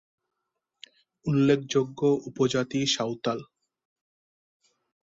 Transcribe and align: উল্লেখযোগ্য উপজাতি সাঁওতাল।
উল্লেখযোগ্য 1.25 1.99
উপজাতি 2.27 2.79
সাঁওতাল। 2.87 3.39